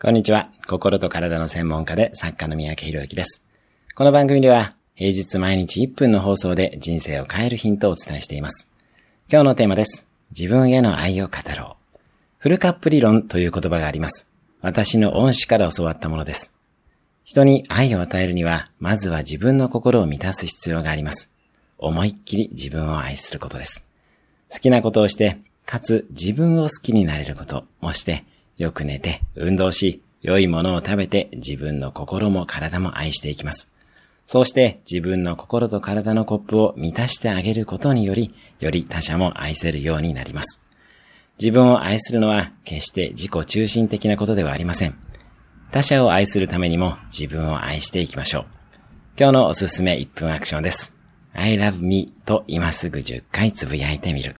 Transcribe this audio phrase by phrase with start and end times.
[0.00, 0.52] こんにちは。
[0.68, 3.44] 心と体の専門家で作家の三宅博之です。
[3.96, 8.70] この番組では平日毎日1分の放送で人生を変えるヒントをお伝えしています。
[9.28, 10.06] 今日のテーマです。
[10.30, 11.98] 自分への愛を語ろう。
[12.38, 14.28] フルカップ理論という言葉があります。
[14.60, 16.52] 私の恩師から教わったものです。
[17.24, 21.32] 人に愛を与えるには、まずは自分の心を満たす必要があります。
[21.76, 23.84] 思いっきり自分を愛することです。
[24.48, 28.24] 好きなことをして、かつ自分を好きになれることをして、
[28.58, 33.72] よく寝て、運動し、良いものを食べて自分の心も体も愛していきます。
[34.24, 40.60] そうして自分の心と体のコップを満たしてあげることにより、より他者も愛せるようになります。
[41.40, 44.98] 自分を愛するのは決して自己中心的なことではありません。
[45.70, 48.46] 他者を愛するためにも自分を愛していきましょう。
[49.16, 50.94] 今日のおすすめ1分アクションです。
[51.32, 54.34] I love me と今すぐ10回つぶやいてみる。